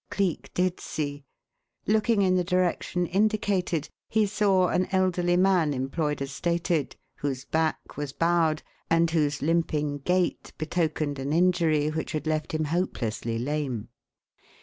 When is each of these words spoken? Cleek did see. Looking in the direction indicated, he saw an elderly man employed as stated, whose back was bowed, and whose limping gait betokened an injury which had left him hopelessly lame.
Cleek 0.09 0.51
did 0.55 0.79
see. 0.79 1.25
Looking 1.85 2.23
in 2.23 2.33
the 2.35 2.43
direction 2.43 3.05
indicated, 3.05 3.87
he 4.09 4.25
saw 4.25 4.69
an 4.69 4.87
elderly 4.91 5.37
man 5.37 5.75
employed 5.75 6.23
as 6.23 6.31
stated, 6.31 6.95
whose 7.17 7.45
back 7.45 7.95
was 7.97 8.11
bowed, 8.11 8.63
and 8.89 9.11
whose 9.11 9.43
limping 9.43 9.99
gait 9.99 10.53
betokened 10.57 11.19
an 11.19 11.31
injury 11.31 11.89
which 11.89 12.13
had 12.13 12.25
left 12.25 12.51
him 12.51 12.63
hopelessly 12.63 13.37
lame. 13.37 13.89